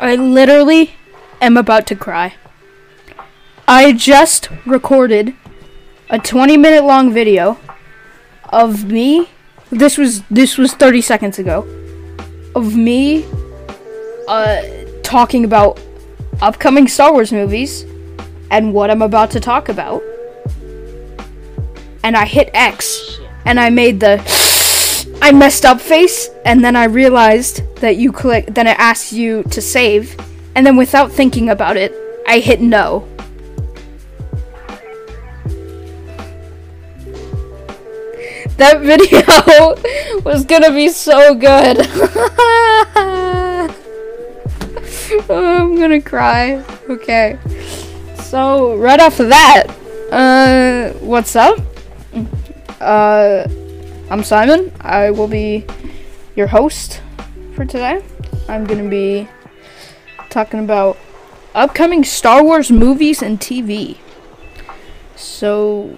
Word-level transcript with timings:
I 0.00 0.14
literally 0.14 0.94
am 1.40 1.56
about 1.56 1.86
to 1.88 1.96
cry. 1.96 2.34
I 3.66 3.92
just 3.92 4.48
recorded 4.64 5.34
a 6.08 6.18
20 6.20 6.56
minute 6.56 6.84
long 6.84 7.12
video 7.12 7.58
of 8.50 8.84
me. 8.84 9.28
This 9.70 9.98
was 9.98 10.22
this 10.30 10.56
was 10.56 10.72
30 10.72 11.02
seconds 11.02 11.38
ago. 11.40 11.66
Of 12.54 12.76
me 12.76 13.26
uh 14.28 14.62
talking 15.02 15.44
about 15.44 15.80
upcoming 16.40 16.86
Star 16.86 17.12
Wars 17.12 17.32
movies 17.32 17.84
and 18.52 18.72
what 18.72 18.90
I'm 18.90 19.02
about 19.02 19.32
to 19.32 19.40
talk 19.40 19.68
about. 19.68 20.00
And 22.04 22.16
I 22.16 22.24
hit 22.24 22.50
X 22.54 23.18
and 23.44 23.58
I 23.58 23.68
made 23.70 23.98
the 23.98 24.18
I 25.20 25.32
messed 25.32 25.64
up 25.64 25.80
face 25.80 26.28
and 26.44 26.64
then 26.64 26.76
I 26.76 26.84
realized 26.84 27.62
that 27.76 27.96
you 27.96 28.12
click 28.12 28.46
then 28.46 28.66
it 28.66 28.78
asks 28.78 29.12
you 29.12 29.42
to 29.44 29.60
save 29.60 30.16
and 30.58 30.66
then 30.66 30.76
without 30.76 31.12
thinking 31.12 31.50
about 31.50 31.76
it, 31.76 31.94
I 32.26 32.40
hit 32.40 32.60
no. 32.60 33.06
That 38.56 38.80
video 38.82 39.22
was 40.22 40.44
gonna 40.44 40.72
be 40.72 40.88
so 40.88 41.36
good. 41.36 41.78
oh, 45.30 45.60
I'm 45.60 45.76
gonna 45.78 46.02
cry. 46.02 46.64
Okay. 46.90 47.38
So, 48.24 48.74
right 48.76 48.98
after 48.98 49.28
that, 49.28 49.66
uh, 50.10 50.92
what's 50.98 51.36
up? 51.36 51.60
Uh, 52.80 53.46
I'm 54.10 54.24
Simon. 54.24 54.72
I 54.80 55.10
will 55.10 55.28
be 55.28 55.66
your 56.34 56.46
host 56.46 57.02
for 57.54 57.66
today. 57.66 58.02
I'm 58.48 58.64
gonna 58.64 58.88
be 58.88 59.28
talking 60.30 60.60
about 60.60 60.96
upcoming 61.54 62.04
Star 62.04 62.42
Wars 62.42 62.70
movies 62.70 63.20
and 63.20 63.38
TV. 63.38 63.98
So, 65.14 65.94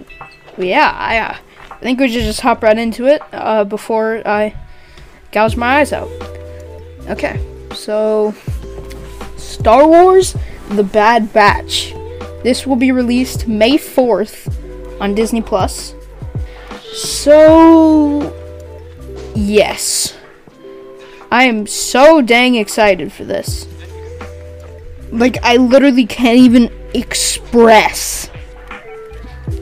yeah, 0.59 0.91
I, 0.91 1.19
uh, 1.19 1.37
I 1.71 1.79
think 1.79 2.01
we 2.01 2.09
should 2.09 2.23
just 2.23 2.41
hop 2.41 2.65
right 2.65 2.77
into 2.77 3.07
it 3.07 3.23
uh, 3.33 3.63
before 3.63 4.27
I 4.27 4.57
gouge 5.31 5.55
my 5.55 5.77
eyes 5.77 5.93
out. 5.93 6.09
Okay, 7.07 7.39
so 7.73 8.35
Star 9.37 9.87
Wars 9.87 10.35
The 10.71 10.83
Bad 10.83 11.33
Batch. 11.33 11.95
This 12.43 12.67
will 12.67 12.75
be 12.75 12.91
released 12.91 13.47
May 13.47 13.79
4th 13.79 14.53
on 15.01 15.15
Disney 15.15 15.43
Plus. 15.43 15.95
So, 16.93 18.35
yes. 19.35 20.17
I 21.31 21.45
am 21.45 21.67
so 21.67 22.21
dang 22.21 22.57
excited 22.57 23.13
for 23.13 23.25
this. 23.25 23.67
Like, 25.13 25.39
I 25.43 25.57
literally 25.57 26.07
can't 26.07 26.39
even 26.39 26.73
express 26.95 28.31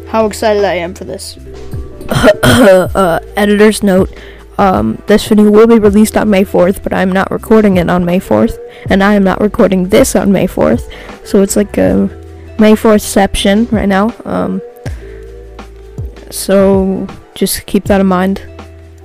how 0.08 0.26
excited 0.26 0.64
I 0.64 0.74
am 0.74 0.94
for 0.94 1.04
this. 1.04 1.36
uh, 2.44 3.20
editor's 3.36 3.82
note. 3.82 4.10
Um, 4.56 5.00
this 5.06 5.28
video 5.28 5.50
will 5.50 5.66
be 5.66 5.78
released 5.78 6.16
on 6.16 6.30
May 6.30 6.44
4th, 6.44 6.82
but 6.82 6.92
I'm 6.92 7.12
not 7.12 7.30
recording 7.30 7.76
it 7.76 7.88
on 7.88 8.04
May 8.04 8.18
4th, 8.18 8.58
and 8.90 9.04
I 9.04 9.14
am 9.14 9.22
not 9.22 9.40
recording 9.40 9.88
this 9.88 10.16
on 10.16 10.32
May 10.32 10.48
4th, 10.48 10.92
so 11.24 11.42
it's 11.42 11.54
like 11.54 11.76
a 11.78 12.06
May 12.58 12.72
4th 12.72 13.02
section 13.02 13.66
right 13.66 13.88
now. 13.88 14.12
Um, 14.24 14.60
so 16.30 17.06
just 17.34 17.66
keep 17.66 17.84
that 17.84 18.00
in 18.00 18.06
mind. 18.06 18.42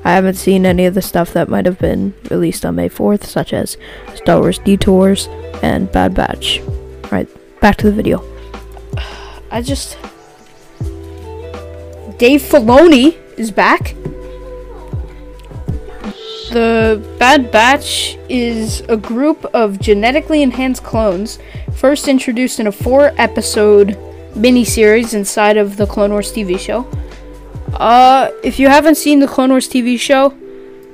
I 0.06 0.12
haven't 0.12 0.36
seen 0.36 0.66
any 0.66 0.86
of 0.86 0.96
the 0.96 1.02
stuff 1.02 1.32
that 1.34 1.48
might 1.48 1.66
have 1.66 1.80
been 1.80 2.14
released 2.30 2.66
on 2.66 2.76
May 2.76 2.90
4th, 2.90 3.24
such 3.24 3.54
as 3.54 3.78
Star 4.16 4.42
Wars 4.42 4.60
Detours 4.60 5.28
and 5.62 5.90
Bad 5.92 6.14
Batch. 6.14 6.62
Right, 7.12 7.28
back 7.62 7.78
to 7.78 7.90
the 7.90 7.96
video. 7.96 8.24
I 9.52 9.62
just. 9.62 9.98
Dave 12.18 12.42
Filoni 12.42 13.18
is 13.38 13.50
back. 13.50 13.96
The 16.52 17.02
Bad 17.18 17.52
Batch 17.52 18.18
is 18.30 18.82
a 18.82 18.98
group 18.98 19.46
of 19.56 19.80
genetically 19.80 20.44
enhanced 20.44 20.84
clones, 20.84 21.40
first 21.74 22.08
introduced 22.08 22.60
in 22.60 22.68
a 22.68 22.72
four 22.72 23.14
episode 23.18 23.98
miniseries 24.36 25.14
inside 25.14 25.58
of 25.58 25.78
the 25.78 25.88
Clone 25.88 26.12
Wars 26.12 26.32
TV 26.32 26.60
show. 26.60 26.86
Uh, 27.74 28.32
if 28.44 28.60
you 28.60 28.68
haven't 28.68 28.96
seen 28.96 29.20
the 29.20 29.28
Clone 29.28 29.50
Wars 29.50 29.68
TV 29.68 30.00
show, 30.00 30.38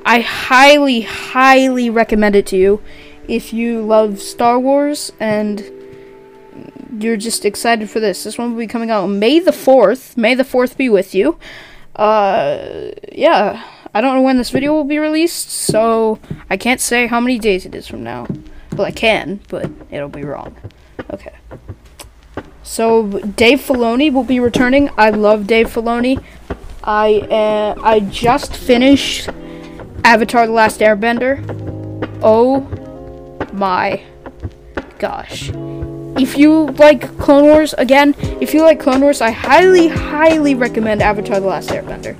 I 0.05 0.21
highly, 0.21 1.01
highly 1.01 1.89
recommend 1.89 2.35
it 2.35 2.45
to 2.47 2.57
you. 2.57 2.81
If 3.27 3.53
you 3.53 3.81
love 3.81 4.19
Star 4.19 4.59
Wars 4.59 5.11
and 5.19 5.63
you're 6.97 7.17
just 7.17 7.45
excited 7.45 7.89
for 7.89 7.99
this, 7.99 8.23
this 8.23 8.37
one 8.37 8.51
will 8.51 8.59
be 8.59 8.67
coming 8.67 8.89
out 8.89 9.07
May 9.07 9.39
the 9.39 9.51
4th. 9.51 10.17
May 10.17 10.35
the 10.35 10.43
4th 10.43 10.77
be 10.77 10.89
with 10.89 11.13
you. 11.13 11.37
Uh, 11.95 12.91
yeah. 13.11 13.63
I 13.93 14.01
don't 14.01 14.15
know 14.15 14.21
when 14.21 14.37
this 14.37 14.51
video 14.51 14.73
will 14.73 14.83
be 14.83 14.99
released, 14.99 15.49
so 15.49 16.19
I 16.49 16.57
can't 16.57 16.79
say 16.79 17.07
how 17.07 17.19
many 17.19 17.39
days 17.39 17.65
it 17.65 17.73
is 17.73 17.87
from 17.87 18.03
now. 18.03 18.27
Well, 18.73 18.85
I 18.85 18.91
can, 18.91 19.39
but 19.49 19.69
it'll 19.89 20.09
be 20.09 20.23
wrong. 20.23 20.55
Okay. 21.11 21.33
So 22.63 23.19
Dave 23.19 23.61
Filoni 23.61 24.13
will 24.13 24.23
be 24.23 24.39
returning. 24.39 24.91
I 24.95 25.09
love 25.09 25.47
Dave 25.47 25.73
Filoni. 25.73 26.23
I 26.89 27.19
uh, 27.29 27.75
I 27.83 27.99
just 27.99 28.55
finished 28.55 29.29
Avatar: 30.03 30.47
The 30.47 30.53
Last 30.53 30.79
Airbender. 30.79 31.37
Oh 32.23 32.61
my 33.53 34.01
gosh. 34.97 35.51
If 36.19 36.35
you 36.35 36.65
like 36.79 37.15
Clone 37.19 37.43
Wars, 37.43 37.75
again, 37.77 38.15
if 38.41 38.55
you 38.55 38.63
like 38.63 38.79
Clone 38.79 39.01
Wars, 39.01 39.21
I 39.21 39.29
highly, 39.29 39.87
highly 39.87 40.55
recommend 40.55 41.03
Avatar: 41.03 41.39
The 41.39 41.45
Last 41.45 41.69
Airbender. 41.69 42.19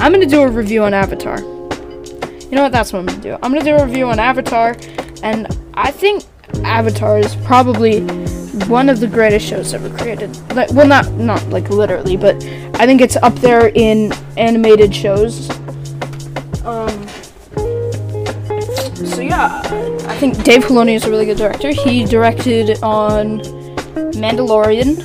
I'm 0.00 0.12
gonna 0.12 0.24
do 0.24 0.40
a 0.40 0.48
review 0.50 0.82
on 0.84 0.94
Avatar. 0.94 1.38
You 1.38 2.52
know 2.52 2.62
what? 2.62 2.72
That's 2.72 2.94
what 2.94 3.00
I'm 3.00 3.06
gonna 3.06 3.20
do. 3.20 3.34
I'm 3.34 3.52
gonna 3.52 3.62
do 3.62 3.76
a 3.76 3.84
review 3.84 4.06
on 4.06 4.18
Avatar, 4.18 4.78
and 5.22 5.46
I 5.74 5.90
think 5.90 6.24
Avatar 6.64 7.18
is 7.18 7.36
probably 7.44 8.00
one 8.68 8.88
of 8.88 9.00
the 9.00 9.06
greatest 9.06 9.46
shows 9.46 9.74
ever 9.74 9.90
created. 9.98 10.36
Like, 10.54 10.70
well, 10.72 10.86
not 10.86 11.10
not 11.12 11.46
like 11.50 11.68
literally, 11.70 12.16
but 12.16 12.34
I 12.80 12.86
think 12.86 13.00
it's 13.00 13.16
up 13.16 13.34
there 13.36 13.68
in 13.68 14.12
animated 14.36 14.94
shows. 14.94 15.50
Um. 16.64 17.06
So 19.06 19.20
yeah, 19.20 19.60
I 20.06 20.16
think 20.18 20.42
Dave 20.42 20.64
Filoni 20.64 20.94
is 20.94 21.04
a 21.04 21.10
really 21.10 21.26
good 21.26 21.38
director. 21.38 21.70
He 21.70 22.04
directed 22.04 22.82
on 22.82 23.40
Mandalorian, 24.14 24.98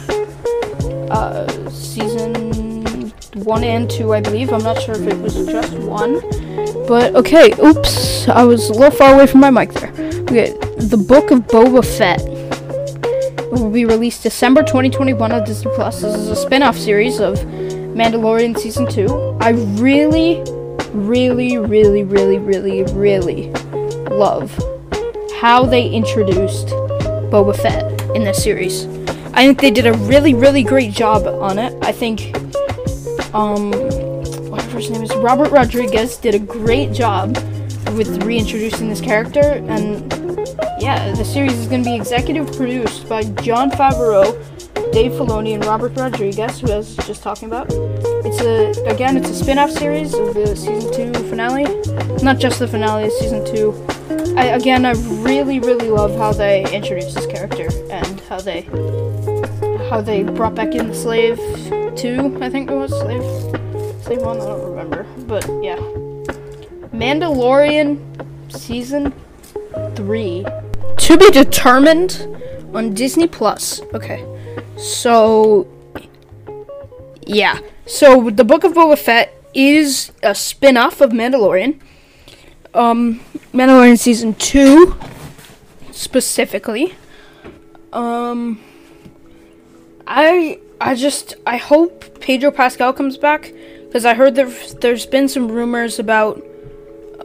uh, 1.12 1.70
season 1.70 3.12
one 3.44 3.64
and 3.64 3.90
two, 3.90 4.14
I 4.14 4.22
believe. 4.22 4.54
I'm 4.54 4.64
not 4.64 4.82
sure 4.82 4.96
if 4.96 5.08
it 5.08 5.18
was 5.18 5.46
just 5.46 5.74
one, 5.80 6.22
but 6.88 7.14
okay. 7.16 7.54
Oops, 7.64 8.28
I 8.30 8.44
was 8.44 8.70
a 8.70 8.74
little 8.74 8.92
far 8.92 9.14
away 9.14 9.28
from 9.28 9.42
my 9.42 9.50
mic 9.50 9.74
there. 9.74 9.92
Okay, 10.24 10.54
the 10.78 10.98
Book 10.98 11.32
of 11.32 11.40
Boba 11.48 11.86
Fett 11.86 12.31
will 13.60 13.70
be 13.70 13.86
released 13.86 14.24
December 14.24 14.62
2021 14.62 15.32
on 15.32 15.44
Disney 15.44 15.72
Plus. 15.76 16.02
This 16.02 16.16
is 16.16 16.30
a 16.30 16.36
spin-off 16.36 16.78
series 16.78 17.20
of 17.20 17.38
Mandalorian 17.40 18.58
season 18.58 18.90
two. 18.90 19.08
I 19.42 19.50
really, 19.80 20.42
really, 20.94 21.58
really, 21.58 22.04
really, 22.04 22.38
really, 22.38 22.84
really 22.94 23.52
love 24.10 24.52
how 25.42 25.66
they 25.66 25.90
introduced 25.90 26.68
Boba 27.30 27.56
Fett 27.56 28.02
in 28.16 28.24
this 28.24 28.42
series. 28.42 28.86
I 29.34 29.46
think 29.46 29.60
they 29.60 29.72
did 29.72 29.86
a 29.86 29.94
really, 29.94 30.34
really 30.34 30.64
great 30.64 30.94
job 30.94 31.26
on 31.26 31.60
it. 31.60 31.74
I 31.84 31.92
think, 31.92 32.36
um, 33.34 33.72
whatever 34.50 34.78
his 34.78 34.90
name 34.90 35.04
is, 35.04 35.14
Robert 35.16 35.52
Rodriguez 35.52 36.18
did 36.18 36.36
a 36.36 36.40
great 36.40 36.94
job 36.94 37.36
with 37.96 38.24
reintroducing 38.24 38.88
this 38.88 39.02
character. 39.02 39.42
And 39.68 40.21
yeah, 40.82 41.12
the 41.12 41.24
series 41.24 41.54
is 41.54 41.68
going 41.68 41.84
to 41.84 41.90
be 41.90 41.96
executive 41.96 42.52
produced 42.56 43.08
by 43.08 43.24
Jon 43.24 43.70
Favreau, 43.70 44.34
Dave 44.92 45.12
Filoni, 45.12 45.54
and 45.54 45.64
Robert 45.64 45.96
Rodriguez, 45.96 46.60
who 46.60 46.72
I 46.72 46.78
was 46.78 46.96
just 46.96 47.22
talking 47.22 47.48
about. 47.48 47.68
It's 47.70 48.42
a 48.42 48.72
again, 48.90 49.16
it's 49.16 49.30
a 49.30 49.36
spin-off 49.36 49.70
series 49.70 50.16
of 50.16 50.34
the 50.34 50.56
season 50.56 50.92
two 50.92 51.14
finale. 51.30 51.66
Not 52.24 52.40
just 52.40 52.58
the 52.58 52.68
finale, 52.68 53.06
of 53.06 53.12
season 53.14 53.46
two. 53.46 53.74
I, 54.36 54.48
again, 54.48 54.86
I 54.86 54.94
really, 55.24 55.60
really 55.60 55.90
love 55.90 56.18
how 56.18 56.34
they 56.34 56.64
introduced 56.74 57.14
this 57.14 57.28
character 57.28 57.70
and 57.92 58.20
how 58.22 58.40
they 58.42 58.62
how 59.88 60.02
they 60.02 60.24
brought 60.24 60.56
back 60.56 60.74
in 60.74 60.96
slave 60.96 61.38
two. 61.96 62.38
I 62.42 62.50
think 62.50 62.72
it 62.72 62.76
was 62.76 62.90
slave 62.92 63.24
slave 64.02 64.22
one. 64.22 64.42
I 64.42 64.46
don't 64.46 64.68
remember, 64.68 65.06
but 65.28 65.48
yeah. 65.62 65.78
Mandalorian 66.92 68.00
season 68.52 69.14
three 69.96 70.46
to 71.02 71.18
be 71.18 71.30
determined 71.32 72.28
on 72.74 72.94
Disney 72.94 73.28
Plus. 73.28 73.82
Okay, 73.94 74.26
so 74.78 75.68
yeah, 77.26 77.60
so 77.86 78.30
the 78.30 78.44
Book 78.44 78.64
of 78.64 78.74
Boba 78.74 78.98
Fett 78.98 79.34
is 79.54 80.12
a 80.24 80.34
spin-off 80.34 81.02
of 81.02 81.12
Mandalorian. 81.12 81.80
Um, 82.74 83.20
Mandalorian 83.54 84.00
season 84.00 84.34
two 84.36 84.96
specifically. 85.92 86.96
Um, 87.92 88.62
I 90.08 90.60
I 90.80 90.96
just 90.96 91.36
I 91.46 91.58
hope 91.58 92.22
Pedro 92.22 92.52
Pascal 92.52 92.94
comes 92.94 93.18
back 93.18 93.54
because 93.86 94.06
I 94.06 94.14
heard 94.14 94.36
that 94.36 94.78
there's 94.82 95.06
been 95.06 95.28
some 95.28 95.52
rumors 95.52 96.00
about 96.00 96.46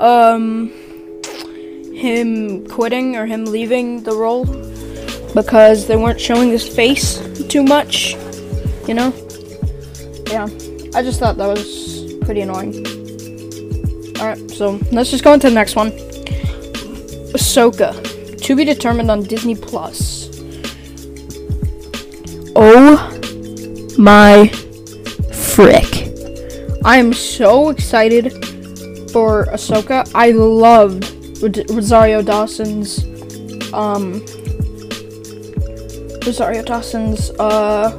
um 0.00 0.72
him 1.96 2.66
quitting 2.66 3.16
or 3.16 3.24
him 3.24 3.46
leaving 3.46 4.02
the 4.02 4.14
role 4.14 4.44
because 5.34 5.86
they 5.86 5.96
weren't 5.96 6.20
showing 6.20 6.50
his 6.50 6.68
face 6.68 7.20
too 7.48 7.62
much, 7.62 8.14
you 8.86 8.92
know? 8.92 9.12
Yeah, 10.26 10.44
I 10.94 11.02
just 11.02 11.18
thought 11.18 11.38
that 11.38 11.46
was 11.46 12.14
pretty 12.20 12.42
annoying. 12.42 12.86
Alright, 14.18 14.50
so 14.50 14.78
let's 14.92 15.10
just 15.10 15.24
go 15.24 15.32
into 15.32 15.48
the 15.48 15.54
next 15.54 15.74
one. 15.74 15.90
Ahsoka, 17.32 17.92
to 18.42 18.56
be 18.56 18.64
determined 18.64 19.10
on 19.10 19.22
Disney 19.22 19.54
Plus. 19.54 20.28
Oh 22.54 22.96
my 23.98 24.48
frick. 25.32 26.12
I 26.84 26.98
am 26.98 27.14
so 27.14 27.70
excited 27.70 28.32
for 29.12 29.46
Ahsoka. 29.46 30.10
I 30.14 30.32
loved 30.32 31.15
Rosario 31.42 32.22
Dawson's 32.22 33.04
um 33.72 34.24
Rosario 36.24 36.62
Dawson's 36.62 37.30
uh 37.38 37.92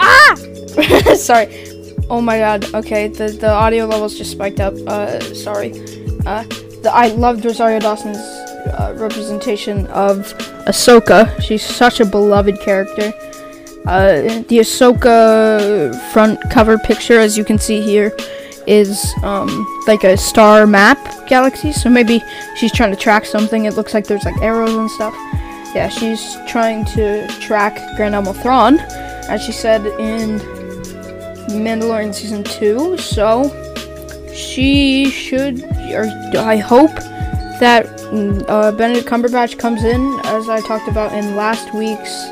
ah 0.00 0.34
sorry. 1.14 1.48
Oh 2.10 2.20
my 2.20 2.38
god. 2.38 2.74
Okay, 2.74 3.08
the 3.08 3.28
the 3.28 3.50
audio 3.50 3.86
levels 3.86 4.16
just 4.16 4.32
spiked 4.32 4.60
up. 4.60 4.74
Uh 4.86 5.20
sorry. 5.34 5.72
Uh 6.26 6.44
the, 6.82 6.90
I 6.92 7.08
loved 7.08 7.44
Rosario 7.44 7.80
Dawson's 7.80 8.18
uh, 8.18 8.94
representation 8.96 9.86
of 9.88 10.34
Ahsoka. 10.66 11.40
She's 11.40 11.62
such 11.62 12.00
a 12.00 12.04
beloved 12.04 12.60
character. 12.60 13.12
Uh, 13.86 14.42
the 14.48 14.58
Ahsoka 14.58 15.94
front 16.12 16.38
cover 16.50 16.78
picture, 16.78 17.18
as 17.18 17.38
you 17.38 17.44
can 17.44 17.58
see 17.58 17.80
here, 17.80 18.14
is 18.68 19.12
um, 19.22 19.48
like 19.86 20.04
a 20.04 20.16
star 20.16 20.66
map 20.66 20.98
galaxy. 21.26 21.72
So 21.72 21.88
maybe 21.88 22.22
she's 22.56 22.72
trying 22.72 22.90
to 22.90 22.96
track 22.96 23.24
something. 23.24 23.64
It 23.64 23.74
looks 23.74 23.94
like 23.94 24.06
there's 24.06 24.24
like 24.24 24.40
arrows 24.42 24.74
and 24.74 24.90
stuff. 24.90 25.14
Yeah, 25.74 25.88
she's 25.88 26.36
trying 26.46 26.84
to 26.96 27.26
track 27.40 27.74
Grand 27.96 28.14
Admiral 28.14 28.34
Thrawn, 28.34 28.78
as 29.28 29.42
she 29.42 29.52
said 29.52 29.84
in 29.98 30.38
Mandalorian 31.50 32.14
season 32.14 32.44
two. 32.44 32.96
So 32.98 33.50
she 34.34 35.10
should, 35.10 35.62
or 35.92 36.04
I 36.36 36.56
hope 36.56 36.94
that 37.60 37.86
uh, 38.48 38.72
Benedict 38.72 39.08
Cumberbatch 39.08 39.58
comes 39.58 39.84
in, 39.84 40.20
as 40.24 40.48
I 40.48 40.60
talked 40.60 40.88
about 40.88 41.12
in 41.12 41.36
last 41.36 41.74
week's 41.74 42.30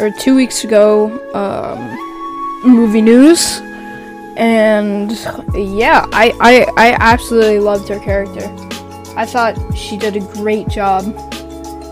or 0.00 0.10
two 0.10 0.34
weeks 0.34 0.64
ago 0.64 1.10
um, 1.34 2.70
movie 2.70 3.02
news. 3.02 3.60
And 4.38 5.10
yeah, 5.52 6.06
I, 6.12 6.32
I 6.40 6.66
I 6.76 6.96
absolutely 7.00 7.58
loved 7.58 7.88
her 7.88 7.98
character. 7.98 8.44
I 9.16 9.26
thought 9.26 9.58
she 9.76 9.96
did 9.96 10.14
a 10.14 10.20
great 10.20 10.68
job 10.68 11.06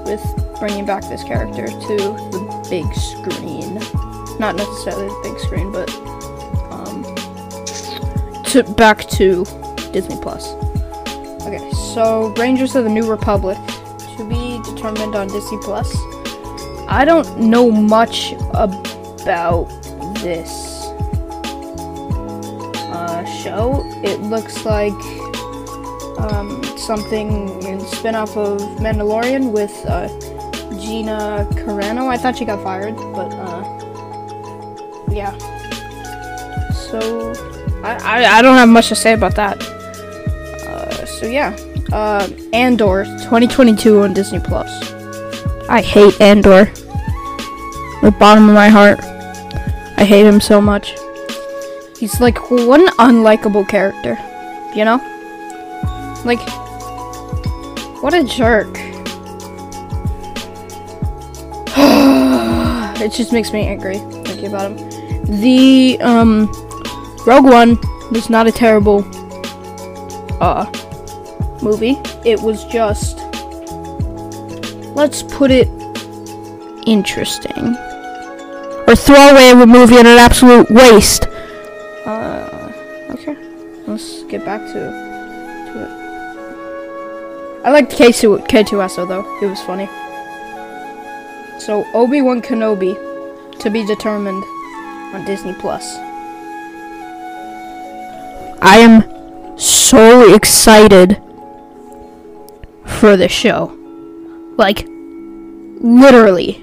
with 0.06 0.22
bringing 0.60 0.86
back 0.86 1.02
this 1.02 1.24
character 1.24 1.66
to 1.66 1.96
the 1.96 2.66
big 2.70 2.86
screen. 2.94 3.74
Not 4.38 4.54
necessarily 4.54 5.08
the 5.08 5.20
big 5.24 5.40
screen, 5.40 5.72
but 5.72 5.90
um, 6.70 7.02
to 8.44 8.62
back 8.74 9.08
to 9.08 9.44
Disney 9.92 10.16
Plus. 10.22 10.52
Okay, 11.42 11.72
so 11.72 12.32
Rangers 12.36 12.76
of 12.76 12.84
the 12.84 12.90
New 12.90 13.10
Republic 13.10 13.58
to 14.16 14.24
be 14.24 14.60
determined 14.62 15.16
on 15.16 15.26
Disney 15.26 15.58
Plus. 15.62 15.96
I 16.86 17.04
don't 17.04 17.40
know 17.40 17.72
much 17.72 18.34
about 18.54 19.64
this 20.22 20.75
show. 23.24 23.82
It 24.04 24.20
looks 24.20 24.64
like 24.64 24.92
um, 26.18 26.62
something 26.76 27.62
in 27.62 27.80
spin-off 27.80 28.36
of 28.36 28.60
Mandalorian 28.78 29.52
with 29.52 29.72
uh, 29.86 30.08
Gina 30.80 31.46
Carano. 31.52 32.08
I 32.08 32.16
thought 32.16 32.36
she 32.38 32.44
got 32.44 32.62
fired, 32.62 32.96
but 32.96 33.32
uh, 33.32 33.62
yeah. 35.10 35.36
So 36.72 37.32
I, 37.82 37.98
I, 38.02 38.38
I 38.38 38.42
don't 38.42 38.56
have 38.56 38.68
much 38.68 38.88
to 38.88 38.94
say 38.94 39.12
about 39.12 39.34
that. 39.36 39.60
Uh, 39.62 41.06
so 41.06 41.26
yeah, 41.26 41.56
uh, 41.92 42.28
Andor 42.52 43.04
2022 43.04 44.02
on 44.02 44.14
Disney 44.14 44.40
Plus. 44.40 44.92
I 45.68 45.80
hate 45.80 46.20
Andor. 46.20 46.66
The 48.02 48.14
bottom 48.18 48.48
of 48.48 48.54
my 48.54 48.68
heart. 48.68 49.00
I 49.98 50.04
hate 50.04 50.26
him 50.26 50.40
so 50.40 50.60
much. 50.60 50.94
He's 51.98 52.20
like 52.20 52.50
one 52.50 52.86
unlikable 52.98 53.66
character, 53.66 54.18
you 54.74 54.84
know? 54.84 55.00
Like, 56.26 56.40
what 58.02 58.12
a 58.12 58.22
jerk. 58.22 58.68
it 63.00 63.12
just 63.12 63.32
makes 63.32 63.52
me 63.52 63.66
angry 63.66 63.96
thinking 64.24 64.46
about 64.46 64.72
him. 64.72 65.40
The 65.40 65.98
um 66.02 66.46
Rogue 67.26 67.46
One 67.46 67.78
was 68.10 68.28
not 68.28 68.46
a 68.46 68.52
terrible 68.52 69.02
uh 70.42 70.70
movie. 71.62 71.96
It 72.26 72.40
was 72.40 72.64
just 72.66 73.18
let's 74.94 75.22
put 75.22 75.50
it 75.50 75.68
interesting. 76.86 77.74
Or 78.86 78.94
throw 78.94 79.30
away 79.30 79.50
a 79.50 79.66
movie 79.66 79.96
and 79.96 80.06
an 80.06 80.18
absolute 80.18 80.70
waste. 80.70 81.26
Let's 83.96 84.24
get 84.24 84.44
back 84.44 84.60
to 84.60 84.74
to 85.72 85.82
it. 85.82 85.90
I 87.64 87.70
liked 87.72 87.90
K2 87.90 88.46
K2SO 88.46 89.08
though. 89.08 89.24
It 89.40 89.46
was 89.48 89.62
funny. 89.62 89.86
So 91.58 91.86
Obi-Wan 91.94 92.42
Kenobi 92.42 92.94
to 93.58 93.70
be 93.70 93.86
determined 93.86 94.44
on 95.14 95.24
Disney 95.24 95.54
Plus. 95.54 95.96
I 98.60 98.80
am 98.80 99.58
so 99.58 100.34
excited 100.34 101.16
for 102.84 103.16
the 103.16 103.28
show. 103.30 103.74
Like, 104.58 104.84
literally. 105.80 106.62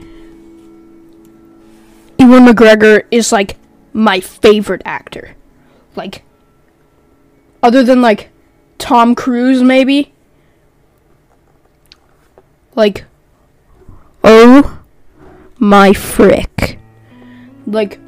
Ewan 2.20 2.46
McGregor 2.46 3.06
is 3.10 3.32
like 3.32 3.58
my 3.92 4.20
favorite 4.20 4.84
actor. 4.86 5.36
Like, 5.96 6.22
other 7.64 7.84
than 7.84 8.02
like 8.02 8.30
Tom 8.78 9.16
Cruise, 9.16 9.64
maybe. 9.64 10.14
Like, 12.76 13.06
oh 14.24 14.80
my 15.58 15.94
frick. 15.94 16.78
Like 17.66 18.00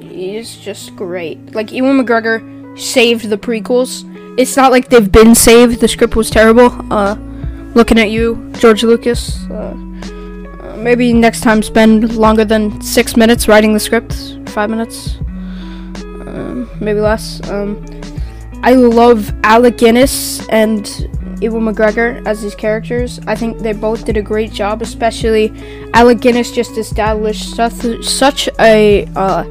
he's 0.00 0.56
just 0.56 0.94
great. 0.96 1.54
Like 1.54 1.72
Ewan 1.72 1.98
McGregor 2.00 2.78
saved 2.78 3.28
the 3.28 3.36
prequels. 3.36 4.10
It's 4.38 4.56
not 4.56 4.70
like 4.70 4.88
they've 4.88 5.10
been 5.10 5.34
saved. 5.34 5.80
The 5.80 5.88
script 5.88 6.16
was 6.16 6.30
terrible. 6.30 6.70
Uh, 6.92 7.16
looking 7.74 7.98
at 7.98 8.10
you, 8.10 8.52
George 8.58 8.82
Lucas. 8.84 9.44
Uh, 9.50 9.74
uh, 10.60 10.76
maybe 10.76 11.12
next 11.12 11.40
time 11.40 11.62
spend 11.62 12.16
longer 12.16 12.44
than 12.44 12.80
six 12.80 13.16
minutes 13.16 13.48
writing 13.48 13.72
the 13.74 13.80
script. 13.80 14.38
Five 14.46 14.70
minutes, 14.70 15.18
um, 16.34 16.70
maybe 16.80 17.00
less. 17.00 17.46
Um, 17.48 17.84
I 18.62 18.72
love 18.72 19.32
Alec 19.44 19.78
Guinness 19.78 20.46
and 20.48 20.88
Ewan 21.40 21.64
McGregor 21.64 22.26
as 22.26 22.42
these 22.42 22.54
characters. 22.54 23.20
I 23.26 23.34
think 23.34 23.58
they 23.58 23.72
both 23.72 24.04
did 24.04 24.16
a 24.16 24.22
great 24.22 24.52
job, 24.52 24.82
especially 24.82 25.52
Alec 25.92 26.20
Guinness 26.20 26.50
just 26.50 26.78
established 26.78 27.54
such, 27.54 28.02
such 28.02 28.48
a 28.58 29.06
uh, 29.16 29.44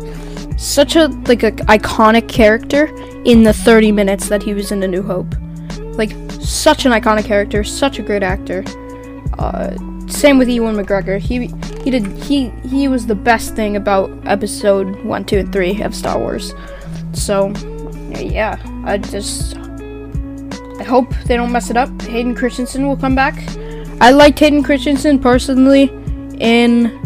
such 0.58 0.96
a 0.96 1.08
like 1.28 1.44
a 1.44 1.52
iconic 1.52 2.28
character 2.28 2.86
in 3.26 3.44
the 3.44 3.54
30 3.54 3.92
minutes 3.92 4.30
that 4.30 4.42
he 4.42 4.54
was 4.54 4.72
in 4.72 4.82
A 4.84 4.88
New 4.88 5.04
Hope. 5.04 5.36
Like 5.98 6.12
such 6.42 6.86
an 6.86 6.92
iconic 6.92 7.26
character, 7.26 7.64
such 7.64 8.00
a 8.00 8.02
great 8.02 8.24
actor. 8.24 8.64
Uh, 9.38 9.76
same 10.14 10.38
with 10.38 10.48
Ewan 10.50 10.76
McGregor. 10.76 11.20
He 11.20 11.48
he 11.84 11.92
did 11.92 12.06
he 12.24 12.50
he 12.68 12.88
was 12.88 13.06
the 13.06 13.16
best 13.16 13.56
thing 13.56 13.76
about 13.76 14.12
episode 14.26 15.04
one, 15.04 15.26
two, 15.26 15.40
and 15.40 15.52
three 15.52 15.82
of 15.82 15.96
Star 15.96 16.18
Wars. 16.18 16.54
So 17.14 17.50
yeah, 18.12 18.58
I 18.86 18.98
just 18.98 19.58
I 20.80 20.84
hope 20.84 21.14
they 21.26 21.36
don't 21.36 21.52
mess 21.52 21.70
it 21.70 21.78
up. 21.78 21.90
Hayden 22.04 22.36
Christensen 22.36 22.88
will 22.88 22.98
come 22.98 23.16
back. 23.16 23.36
I 24.02 24.12
liked 24.12 24.40
Hayden 24.40 24.64
Christensen 24.64 25.20
personally 25.20 25.92
in 26.40 27.00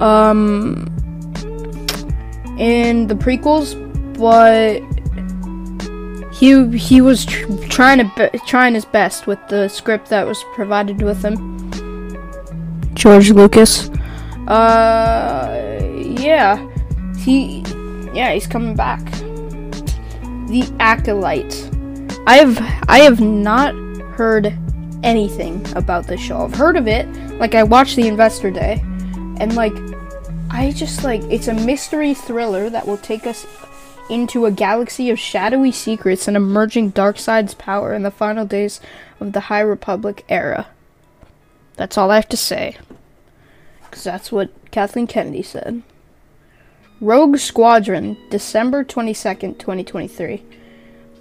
um 0.00 0.86
in 2.58 3.06
the 3.06 3.14
prequels, 3.14 3.74
but 4.18 4.82
he 6.34 6.76
he 6.78 7.00
was 7.00 7.24
tr- 7.24 7.52
trying 7.68 7.98
to 7.98 8.12
be- 8.16 8.38
trying 8.46 8.74
his 8.74 8.84
best 8.84 9.26
with 9.26 9.38
the 9.48 9.68
script 9.68 10.08
that 10.10 10.26
was 10.26 10.42
provided 10.54 11.02
with 11.02 11.22
him. 11.22 11.57
George 12.98 13.30
Lucas. 13.30 13.90
Uh, 14.48 15.80
yeah, 16.18 16.58
he, 17.16 17.60
yeah, 18.12 18.32
he's 18.32 18.48
coming 18.48 18.74
back. 18.74 19.04
The 20.48 20.68
Acolyte. 20.80 21.70
I 22.26 22.38
have 22.38 22.58
I 22.88 22.98
have 22.98 23.20
not 23.20 23.76
heard 24.16 24.52
anything 25.04 25.64
about 25.76 26.08
this 26.08 26.20
show. 26.20 26.42
I've 26.42 26.54
heard 26.54 26.76
of 26.76 26.88
it. 26.88 27.06
Like 27.38 27.54
I 27.54 27.62
watched 27.62 27.94
the 27.94 28.08
Investor 28.08 28.50
Day, 28.50 28.80
and 29.38 29.54
like 29.54 29.76
I 30.50 30.72
just 30.72 31.04
like 31.04 31.22
it's 31.30 31.46
a 31.46 31.54
mystery 31.54 32.14
thriller 32.14 32.68
that 32.68 32.88
will 32.88 32.98
take 32.98 33.28
us 33.28 33.46
into 34.10 34.44
a 34.44 34.50
galaxy 34.50 35.08
of 35.08 35.20
shadowy 35.20 35.70
secrets 35.70 36.26
and 36.26 36.36
emerging 36.36 36.90
dark 36.90 37.16
side's 37.20 37.54
power 37.54 37.94
in 37.94 38.02
the 38.02 38.10
final 38.10 38.44
days 38.44 38.80
of 39.20 39.34
the 39.34 39.40
High 39.40 39.60
Republic 39.60 40.24
era. 40.28 40.66
That's 41.76 41.96
all 41.96 42.10
I 42.10 42.16
have 42.16 42.28
to 42.30 42.36
say. 42.36 42.76
Because 43.88 44.04
that's 44.04 44.30
what 44.30 44.50
Kathleen 44.70 45.06
Kennedy 45.06 45.42
said. 45.42 45.82
Rogue 47.00 47.38
Squadron, 47.38 48.16
December 48.30 48.84
22nd, 48.84 49.58
2023. 49.58 50.42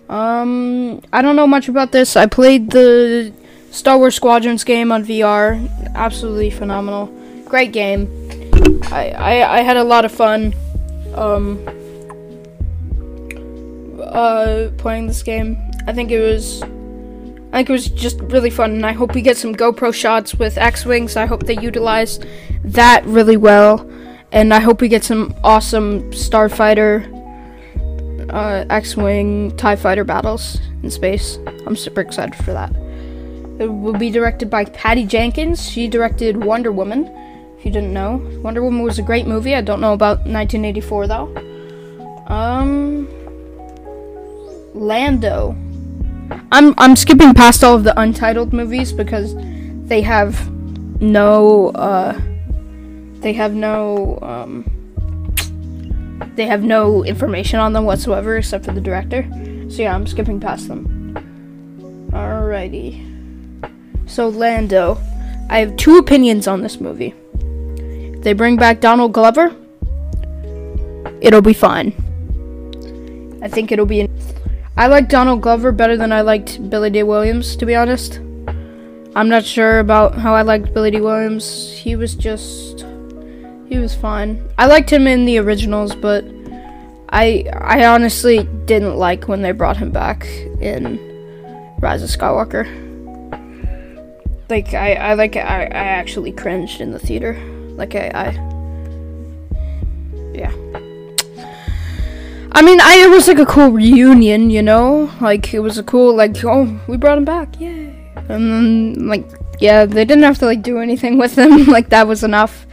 Um, 0.10 1.02
I 1.14 1.22
don't 1.22 1.36
know 1.36 1.48
much 1.48 1.68
about 1.68 1.92
this. 1.92 2.16
I 2.16 2.26
played 2.26 2.72
the 2.72 3.34
Star 3.72 3.98
Wars 3.98 4.16
Squadrons 4.16 4.64
game 4.64 4.92
on 4.92 5.06
VR. 5.06 5.70
Absolutely 5.94 6.50
phenomenal. 6.50 7.08
Great 7.46 7.72
game. 7.72 8.10
I, 8.92 9.12
I, 9.12 9.60
I 9.60 9.62
had 9.62 9.78
a 9.78 9.84
lot 9.84 10.06
of 10.06 10.12
fun. 10.12 10.54
Um, 11.14 11.64
uh, 14.02 14.70
playing 14.78 15.08
this 15.08 15.22
game. 15.24 15.58
I 15.86 15.94
think 15.94 16.12
it 16.12 16.20
was, 16.20 16.64
I 17.58 17.62
think 17.62 17.70
it 17.70 17.74
was 17.74 17.90
just 17.90 18.20
really 18.20 18.52
fun, 18.52 18.70
and 18.70 18.86
I 18.86 18.92
hope 18.92 19.16
we 19.16 19.24
get 19.24 19.36
some 19.36 19.56
GoPro 19.56 19.92
shots 19.92 20.36
with 20.36 20.60
X-wings. 20.60 21.16
I 21.18 21.26
hope 21.26 21.48
they 21.48 21.58
utilize 21.58 22.20
that 22.64 23.04
really 23.08 23.36
well, 23.36 23.90
and 24.32 24.54
I 24.54 24.60
hope 24.60 24.80
we 24.80 24.88
get 24.88 25.04
some 25.04 25.34
awesome 25.44 26.04
Starfighter, 26.12 27.12
uh, 28.32 28.64
X-wing, 28.70 29.58
Tie 29.58 29.76
Fighter 29.76 30.04
battles 30.04 30.60
in 30.84 30.92
space. 30.92 31.40
I'm 31.66 31.76
super 31.76 32.00
excited 32.00 32.36
for 32.36 32.54
that. 32.54 32.72
It 33.60 33.74
will 33.74 33.98
be 33.98 34.12
directed 34.12 34.52
by 34.52 34.66
Patty 34.66 35.08
Jenkins. 35.08 35.68
She 35.68 35.88
directed 35.88 36.38
Wonder 36.38 36.72
Woman. 36.72 37.08
If 37.58 37.66
you 37.66 37.72
didn't 37.72 37.92
know, 37.92 38.18
Wonder 38.44 38.62
Woman 38.62 38.84
was 38.84 39.00
a 39.00 39.02
great 39.02 39.26
movie. 39.26 39.56
I 39.56 39.62
don't 39.62 39.82
know 39.82 39.94
about 39.94 40.20
1984 40.28 41.08
though. 41.08 41.36
Um, 42.28 43.08
Lando. 44.76 45.56
I'm 46.52 46.74
I'm 46.78 46.96
skipping 46.96 47.34
past 47.34 47.64
all 47.64 47.76
of 47.76 47.84
the 47.84 48.00
untitled 48.00 48.54
movies 48.54 48.92
because 48.92 49.36
they 49.88 50.02
have 50.02 50.52
no 51.02 51.70
uh 51.70 52.20
they 53.20 53.34
have 53.34 53.54
no 53.54 54.20
um 54.22 54.66
they 56.36 56.46
have 56.46 56.64
no 56.64 57.04
information 57.04 57.60
on 57.60 57.74
them 57.74 57.86
whatsoever 57.86 58.38
except 58.38 58.66
for 58.66 58.72
the 58.72 58.82
director. 58.82 59.28
So 59.70 59.82
yeah, 59.82 59.94
I'm 59.94 60.08
skipping 60.08 60.40
past 60.40 60.68
them. 60.68 62.10
Alrighty. 62.12 63.04
So 64.10 64.30
Lando. 64.30 64.98
I 65.50 65.60
have 65.60 65.78
two 65.78 65.98
opinions 65.98 66.46
on 66.48 66.62
this 66.62 66.82
movie. 66.82 67.14
If 68.16 68.22
they 68.22 68.34
bring 68.34 68.58
back 68.58 68.82
Donald 68.82 69.14
Glover, 69.14 69.56
it'll 71.22 71.42
be 71.42 71.54
fine. 71.54 71.94
I 73.42 73.48
think 73.48 73.72
it'll 73.72 73.86
be 73.86 74.02
an 74.02 74.10
I 74.78 74.86
like 74.86 75.10
Donald 75.10 75.42
Glover 75.42 75.72
better 75.72 75.98
than 75.98 76.12
I 76.12 76.22
liked 76.22 76.70
Billy 76.70 76.92
Dee 76.92 77.02
Williams, 77.02 77.56
to 77.56 77.66
be 77.66 77.74
honest. 77.74 78.20
I'm 79.16 79.28
not 79.28 79.44
sure 79.44 79.80
about 79.80 80.14
how 80.14 80.36
I 80.36 80.44
liked 80.44 80.72
Billy 80.72 80.92
Dee 80.92 81.02
Williams. 81.02 81.72
He 81.72 81.96
was 81.96 82.14
just 82.14 82.86
he 83.68 83.80
was 83.80 83.96
fine. 83.96 84.48
I 84.60 84.68
liked 84.68 84.92
him 84.92 85.08
in 85.08 85.26
the 85.26 85.40
originals, 85.40 85.96
but 85.96 86.24
I 87.10 87.46
I 87.54 87.88
honestly 87.88 88.44
didn't 88.66 88.98
like 88.98 89.28
when 89.28 89.42
they 89.42 89.52
brought 89.52 89.78
him 89.78 89.90
back 89.90 90.28
in 90.62 91.00
Rise 91.80 92.04
of 92.04 92.10
Skywalker. 92.10 92.68
Like 94.48 94.76
I, 94.76 94.94
I 94.94 95.14
like 95.16 95.36
I, 95.36 95.64
I 95.64 95.86
actually 95.98 96.32
cringed 96.32 96.82
in 96.82 96.92
the 96.92 97.00
theater. 97.00 97.34
Like 97.76 97.96
I, 97.96 98.12
I 98.14 98.32
yeah. 100.36 100.67
I 102.58 102.64
mean, 102.64 102.82
I 102.82 103.04
it 103.06 103.12
was 103.12 103.28
like 103.28 103.38
a 103.38 103.46
cool 103.46 103.70
reunion, 103.70 104.50
you 104.50 104.64
know. 104.64 105.12
Like 105.22 105.54
it 105.54 105.60
was 105.60 105.78
a 105.78 105.84
cool 105.84 106.16
like 106.16 106.44
oh 106.44 106.82
we 106.88 106.98
brought 106.98 107.20
him 107.20 107.24
back, 107.24 107.62
yay! 107.62 107.94
And 108.16 108.52
then 108.52 109.08
like 109.08 109.30
yeah, 109.60 109.86
they 109.86 110.04
didn't 110.06 110.24
have 110.24 110.40
to 110.40 110.46
like 110.48 110.64
do 110.64 110.80
anything 110.80 111.20
with 111.20 111.38
him. 111.38 111.66
like 111.76 111.90
that 111.90 112.08
was 112.08 112.24
enough. 112.24 112.66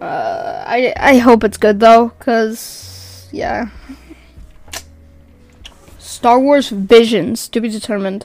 Uh, 0.00 0.62
I 0.64 0.94
I 0.96 1.16
hope 1.18 1.42
it's 1.42 1.58
good 1.58 1.80
though, 1.80 2.10
cause 2.20 3.28
yeah. 3.32 3.70
Star 5.98 6.38
Wars 6.38 6.68
Visions 6.68 7.48
to 7.48 7.60
be 7.60 7.68
determined 7.68 8.24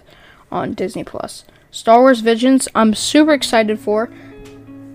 on 0.52 0.76
Disney 0.76 1.04
Plus. 1.04 1.44
Star 1.72 2.02
Wars 2.02 2.20
Visions, 2.20 2.68
I'm 2.76 2.94
super 2.94 3.34
excited 3.34 3.80
for. 3.80 4.12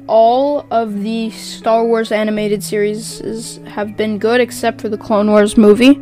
All 0.09 0.67
of 0.71 1.03
the 1.03 1.31
Star 1.31 1.85
Wars 1.85 2.11
animated 2.11 2.63
series 2.63 3.21
is, 3.21 3.59
have 3.67 3.97
been 3.97 4.19
good 4.19 4.41
except 4.41 4.81
for 4.81 4.89
the 4.89 4.99
Clone 4.99 5.31
Wars 5.31 5.57
movie. 5.57 5.99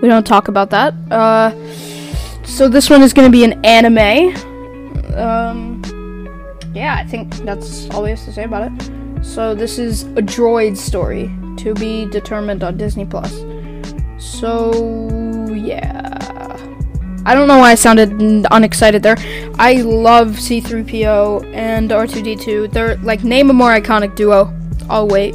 We 0.00 0.08
don't 0.08 0.26
talk 0.26 0.48
about 0.48 0.70
that. 0.70 0.94
Uh, 1.10 1.52
so 2.44 2.68
this 2.68 2.90
one 2.90 3.02
is 3.02 3.12
going 3.12 3.30
to 3.30 3.32
be 3.32 3.44
an 3.44 3.64
anime. 3.64 4.34
Um, 5.14 5.82
yeah, 6.74 6.96
I 6.98 7.04
think 7.06 7.34
that's 7.44 7.88
all 7.90 8.02
we 8.02 8.10
have 8.10 8.24
to 8.24 8.32
say 8.32 8.44
about 8.44 8.72
it. 8.72 9.24
So 9.24 9.54
this 9.54 9.78
is 9.78 10.02
a 10.02 10.22
droid 10.22 10.76
story 10.76 11.30
to 11.58 11.74
be 11.74 12.06
determined 12.06 12.64
on 12.64 12.76
Disney 12.76 13.04
Plus. 13.04 13.44
So 14.18 15.48
yeah. 15.52 16.29
I 17.26 17.34
don't 17.34 17.48
know 17.48 17.58
why 17.58 17.72
I 17.72 17.74
sounded 17.74 18.12
unexcited 18.50 19.02
there. 19.02 19.16
I 19.58 19.82
love 19.82 20.28
C3PO 20.28 21.52
and 21.54 21.90
R2D2. 21.90 22.72
They're 22.72 22.96
like 22.98 23.24
name 23.24 23.50
a 23.50 23.52
more 23.52 23.70
iconic 23.70 24.14
duo. 24.14 24.52
I'll 24.88 25.08
wait. 25.08 25.34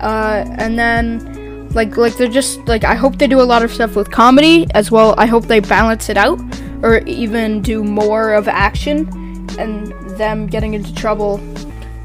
Uh, 0.00 0.44
and 0.58 0.78
then 0.78 1.68
like 1.74 1.96
like 1.96 2.16
they're 2.16 2.28
just 2.28 2.58
like 2.66 2.84
I 2.84 2.94
hope 2.94 3.18
they 3.18 3.26
do 3.26 3.40
a 3.40 3.44
lot 3.44 3.62
of 3.62 3.72
stuff 3.72 3.96
with 3.96 4.10
comedy 4.10 4.66
as 4.74 4.90
well. 4.90 5.14
I 5.16 5.26
hope 5.26 5.46
they 5.46 5.60
balance 5.60 6.08
it 6.08 6.16
out 6.16 6.40
or 6.82 6.98
even 7.06 7.62
do 7.62 7.84
more 7.84 8.32
of 8.34 8.48
action 8.48 9.08
and 9.58 9.92
them 10.18 10.46
getting 10.46 10.74
into 10.74 10.92
trouble 10.94 11.36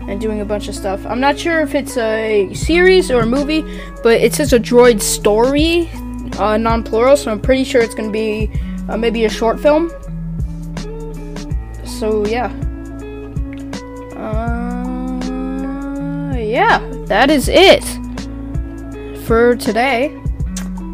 and 0.08 0.22
doing 0.22 0.42
a 0.42 0.46
bunch 0.46 0.68
of 0.68 0.76
stuff. 0.76 1.06
I'm 1.06 1.20
not 1.20 1.38
sure 1.38 1.60
if 1.62 1.76
it's 1.76 1.98
a 1.98 2.54
series 2.54 3.12
or 3.12 3.22
a 3.22 3.26
movie, 3.26 3.62
but 4.04 4.22
it 4.22 4.34
says 4.34 4.54
a 4.54 4.60
droid 4.60 5.02
story, 5.02 5.90
uh, 6.40 6.58
non-plural, 6.58 7.18
so 7.18 7.32
I'm 7.32 7.40
pretty 7.40 7.64
sure 7.64 7.82
it's 7.82 7.96
gonna 7.96 8.12
be 8.12 8.52
uh, 8.90 8.98
maybe 8.98 9.26
a 9.26 9.30
short 9.30 9.60
film. 9.60 9.92
So 11.86 12.26
yeah. 12.26 12.52
Uh, 14.16 15.24
yeah, 16.38 16.80
that 17.06 17.30
is 17.30 17.50
it 17.50 17.84
for 19.26 19.56
today. 19.56 20.16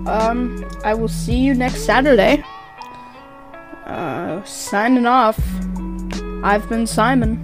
Um, 0.06 0.66
I 0.84 0.94
will 0.94 1.08
see 1.08 1.38
you 1.38 1.54
next 1.54 1.86
Saturday. 1.86 2.44
Uh, 3.86 4.44
signing 4.44 5.06
off. 5.06 5.40
I've 6.44 6.68
been 6.68 6.88
Simon. 6.88 7.40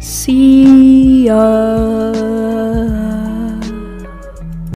See 0.00 1.26
ya. 1.26 3.19